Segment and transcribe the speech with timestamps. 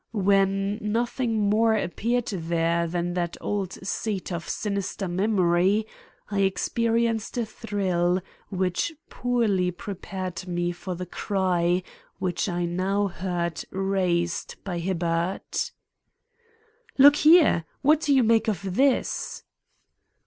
[0.17, 5.85] When nothing more appeared there than that old seat of sinister memory,
[6.31, 8.19] I experienced a thrill
[8.49, 11.83] which poorly prepared me for the cry
[12.17, 15.43] which I now heard raised by Hibbard.
[16.97, 17.65] "Look here!
[17.83, 19.43] What do you make of this?"